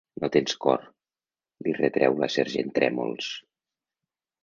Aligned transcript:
No 0.21 0.27
tens 0.35 0.55
cor! 0.63 0.85
—li 1.65 1.75
retreu 1.81 2.19
la 2.25 2.33
sergent 2.39 2.75
Trèmols. 2.81 3.33